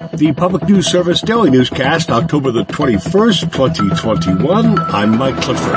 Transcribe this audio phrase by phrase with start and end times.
[0.00, 4.78] The Public News Service Daily Newscast, October the 21st, 2021.
[4.78, 5.74] I'm Mike Clifford.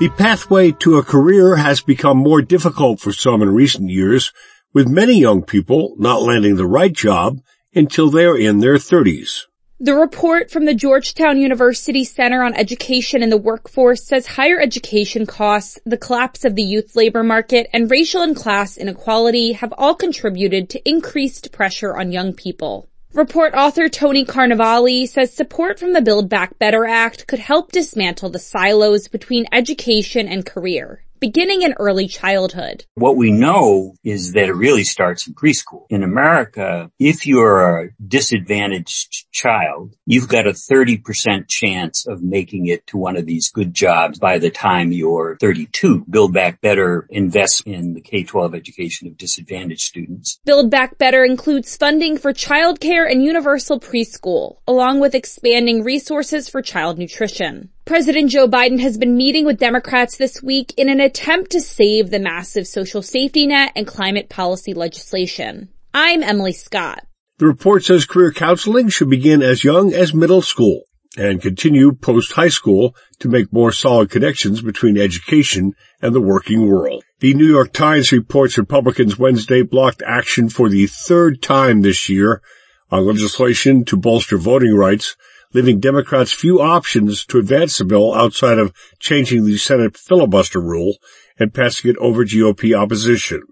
[0.00, 4.32] The pathway to a career has become more difficult for some in recent years,
[4.74, 7.38] with many young people not landing the right job
[7.72, 9.42] until they are in their 30s.
[9.78, 15.26] The report from the Georgetown University Center on Education and the Workforce says higher education
[15.26, 19.94] costs, the collapse of the youth labor market, and racial and class inequality have all
[19.94, 22.88] contributed to increased pressure on young people.
[23.12, 28.30] Report author Tony Carnevale says support from the Build Back Better Act could help dismantle
[28.30, 32.84] the silos between education and career beginning in early childhood.
[32.94, 35.86] What we know is that it really starts in preschool.
[35.90, 42.86] In America, if you're a disadvantaged child, you've got a 30% chance of making it
[42.88, 46.04] to one of these good jobs by the time you're 32.
[46.08, 50.40] Build Back Better invests in the K-12 education of disadvantaged students.
[50.44, 56.62] Build Back Better includes funding for childcare and universal preschool, along with expanding resources for
[56.62, 57.70] child nutrition.
[57.86, 62.10] President Joe Biden has been meeting with Democrats this week in an attempt to save
[62.10, 65.68] the massive social safety net and climate policy legislation.
[65.94, 67.06] I'm Emily Scott.
[67.38, 70.82] The report says career counseling should begin as young as middle school
[71.16, 76.68] and continue post high school to make more solid connections between education and the working
[76.68, 77.04] world.
[77.20, 82.42] The New York Times reports Republicans Wednesday blocked action for the third time this year
[82.90, 85.14] on legislation to bolster voting rights
[85.52, 90.96] leaving Democrats few options to advance the bill outside of changing the Senate filibuster rule
[91.38, 93.42] and passing it over GOP opposition.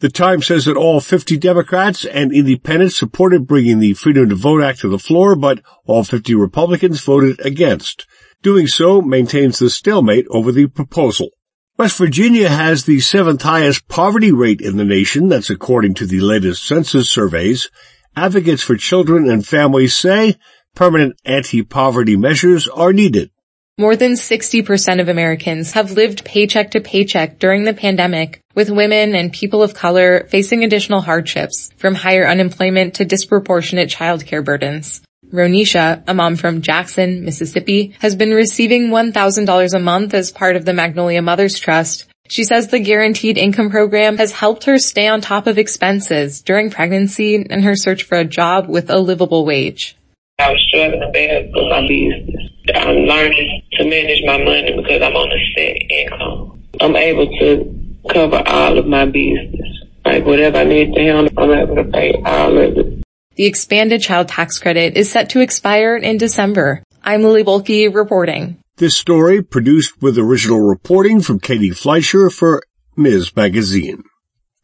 [0.00, 4.62] The Times says that all 50 Democrats and independents supported bringing the Freedom to Vote
[4.62, 8.06] Act to the floor, but all 50 Republicans voted against.
[8.40, 11.30] Doing so maintains the stalemate over the proposal.
[11.76, 15.28] West Virginia has the seventh highest poverty rate in the nation.
[15.28, 17.68] That's according to the latest census surveys.
[18.14, 20.36] Advocates for children and families say
[20.78, 23.32] permanent anti-poverty measures are needed.
[23.78, 29.16] More than 60% of Americans have lived paycheck to paycheck during the pandemic, with women
[29.16, 35.02] and people of color facing additional hardships, from higher unemployment to disproportionate childcare burdens.
[35.32, 40.64] Ronisha, a mom from Jackson, Mississippi, has been receiving $1,000 a month as part of
[40.64, 42.06] the Magnolia Mothers Trust.
[42.28, 46.70] She says the Guaranteed Income Program has helped her stay on top of expenses during
[46.70, 49.97] pregnancy and her search for a job with a livable wage.
[50.40, 52.52] I was struggling bad with my business.
[52.72, 56.62] I'm learning to manage my money because I'm on a set income.
[56.80, 59.84] I'm able to cover all of my business.
[60.04, 63.04] Like whatever I need to handle, I'm able to pay all of it.
[63.34, 66.84] The expanded child tax credit is set to expire in December.
[67.02, 68.58] I'm Lily Bohlke reporting.
[68.76, 72.62] This story produced with original reporting from Katie Fleischer for
[72.96, 73.34] Ms.
[73.34, 74.04] Magazine.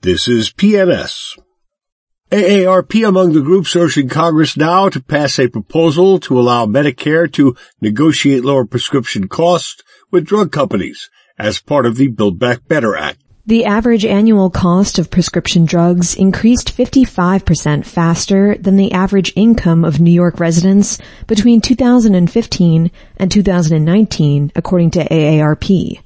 [0.02, 1.36] This is PNS.
[2.34, 7.54] AARP among the groups urging Congress now to pass a proposal to allow Medicare to
[7.80, 13.20] negotiate lower prescription costs with drug companies as part of the Build Back Better Act.
[13.46, 20.00] The average annual cost of prescription drugs increased 55% faster than the average income of
[20.00, 26.00] New York residents between 2015 and 2019, according to AARP.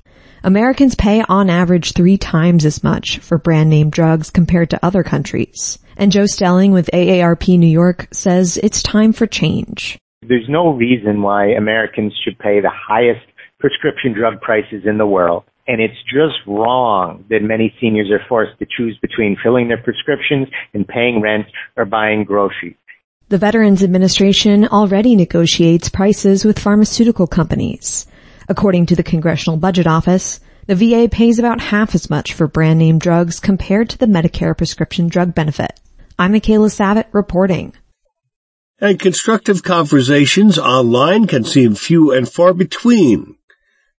[0.44, 5.03] Americans pay on average three times as much for brand name drugs compared to other
[5.03, 5.78] countries.
[5.97, 9.99] And Joe Stelling with AARP New York says it's time for change.
[10.22, 13.26] There's no reason why Americans should pay the highest
[13.59, 15.44] prescription drug prices in the world.
[15.66, 20.49] And it's just wrong that many seniors are forced to choose between filling their prescriptions
[20.72, 22.76] and paying rent or buying groceries.
[23.28, 28.06] The Veterans Administration already negotiates prices with pharmaceutical companies.
[28.51, 32.79] According to the Congressional Budget Office, the VA pays about half as much for brand
[32.79, 35.79] name drugs compared to the Medicare prescription drug benefit.
[36.19, 37.75] I'm Michaela Savitt reporting.
[38.81, 43.38] And constructive conversations online can seem few and far between.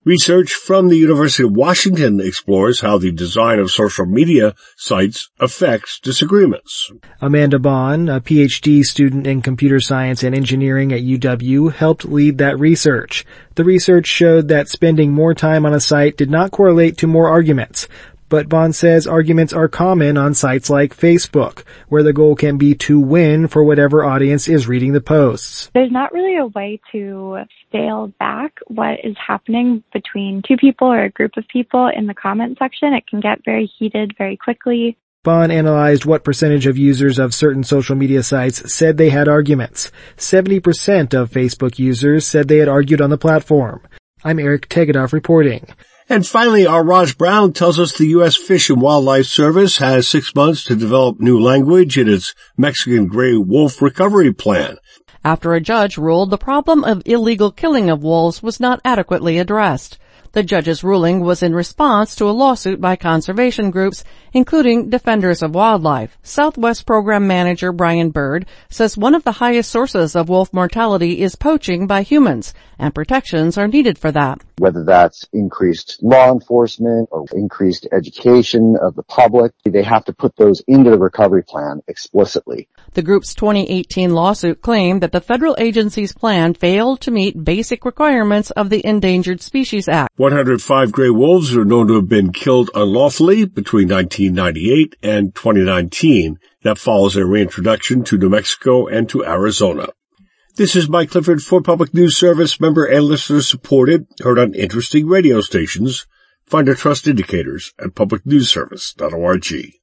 [0.10, 6.00] Research from the University of Washington explores how the design of social media sites affects
[6.00, 6.92] disagreements.
[7.22, 12.58] Amanda Baughan, a PhD student in computer science and engineering at UW, helped lead that
[12.58, 13.24] research.
[13.54, 17.30] The research showed that spending more time on a site did not correlate to more
[17.30, 17.88] arguments,
[18.30, 22.76] but Baughan says arguments are common on sites like Facebook, where the goal can be
[22.76, 25.72] to win for whatever audience is reading the posts.
[25.74, 31.04] There's not really a way to scale back what is happening between two people or
[31.04, 32.94] a group of people in the comment section.
[32.94, 34.98] It can get very heated very quickly.
[35.26, 39.92] Baughan analyzed what percentage of users of certain social media sites said they had arguments.
[40.16, 43.82] 70% of Facebook users said they had argued on the platform.
[44.24, 45.68] I'm Eric Tegethoff reporting.
[46.12, 48.36] And finally, our Roz Brown tells us the U.S.
[48.36, 53.36] Fish and Wildlife Service has six months to develop new language in its Mexican gray
[53.38, 54.78] wolf recovery plan.
[55.24, 60.00] After a judge ruled the problem of illegal killing of wolves was not adequately addressed.
[60.32, 65.56] The judge's ruling was in response to a lawsuit by conservation groups, including Defenders of
[65.56, 66.20] Wildlife.
[66.22, 71.36] Southwest Program Manager Bryan Bird says one of the highest sources of wolf mortality is
[71.36, 74.42] poaching by humans, and protections are needed for that.
[74.60, 80.36] Whether that's increased law enforcement or increased education of the public, they have to put
[80.36, 82.68] those into the recovery plan explicitly.
[82.94, 88.52] The group's 2018 lawsuit claimed that the federal agency's plan failed to meet basic requirements
[88.52, 90.19] of the Endangered Species Act.
[90.20, 96.38] 105 gray wolves are known to have been killed unlawfully between 1998 and 2019.
[96.64, 99.88] That follows their reintroduction to New Mexico and to Arizona.
[100.58, 105.08] This is Mike Clifford for Public News Service, member and listener supported, heard on interesting
[105.08, 106.06] radio stations.
[106.46, 109.79] Find our trust indicators at publicnewsservice.org.